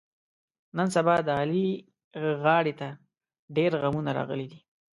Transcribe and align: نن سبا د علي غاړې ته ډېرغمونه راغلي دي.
نن 0.77 0.87
سبا 0.95 1.15
د 1.27 1.29
علي 1.39 1.67
غاړې 2.43 2.73
ته 2.79 2.87
ډېرغمونه 3.55 4.09
راغلي 4.19 4.47
دي. 4.51 4.59